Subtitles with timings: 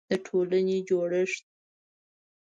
[0.09, 1.45] د ټولنې جوړښت